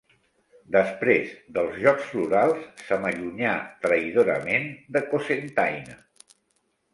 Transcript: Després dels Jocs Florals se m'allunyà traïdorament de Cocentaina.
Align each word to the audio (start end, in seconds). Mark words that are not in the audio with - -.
Després 0.75 1.33
dels 1.57 1.75
Jocs 1.83 2.07
Florals 2.13 2.63
se 2.87 2.97
m'allunyà 3.03 3.53
traïdorament 3.85 4.67
de 4.97 5.05
Cocentaina. 5.13 6.01